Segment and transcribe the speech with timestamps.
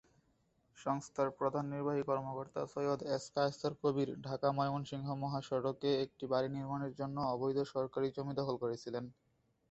[0.77, 7.71] সংস্থার প্রধান নির্বাহী কর্মকর্তা সৈয়দ এস কায়সার কবির ঢাকা-ময়মনসিংহ মহাসড়কে একটি বাড়ি নির্মাণের জন্য অবৈধভাবে
[7.73, 9.05] সরকারী জমি দখল করেছিলেন।